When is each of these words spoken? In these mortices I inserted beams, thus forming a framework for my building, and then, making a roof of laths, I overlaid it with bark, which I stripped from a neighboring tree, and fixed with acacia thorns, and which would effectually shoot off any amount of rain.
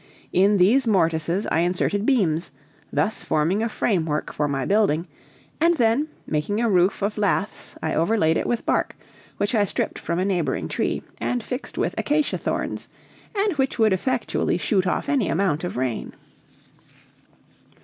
In 0.33 0.57
these 0.57 0.87
mortices 0.87 1.45
I 1.51 1.59
inserted 1.59 2.07
beams, 2.07 2.49
thus 2.91 3.21
forming 3.21 3.61
a 3.61 3.69
framework 3.69 4.33
for 4.33 4.47
my 4.47 4.65
building, 4.65 5.07
and 5.59 5.77
then, 5.77 6.07
making 6.25 6.59
a 6.59 6.67
roof 6.67 7.03
of 7.03 7.19
laths, 7.19 7.75
I 7.83 7.93
overlaid 7.93 8.35
it 8.35 8.47
with 8.47 8.65
bark, 8.65 8.95
which 9.37 9.53
I 9.53 9.63
stripped 9.63 9.99
from 9.99 10.17
a 10.17 10.25
neighboring 10.25 10.67
tree, 10.69 11.03
and 11.19 11.43
fixed 11.43 11.77
with 11.77 11.93
acacia 11.99 12.39
thorns, 12.39 12.89
and 13.35 13.53
which 13.59 13.77
would 13.77 13.93
effectually 13.93 14.57
shoot 14.57 14.87
off 14.87 15.07
any 15.07 15.29
amount 15.29 15.63
of 15.63 15.77
rain. 15.77 16.13